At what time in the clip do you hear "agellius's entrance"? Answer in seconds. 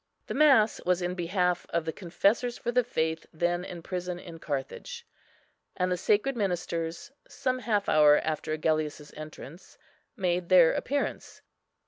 8.51-9.77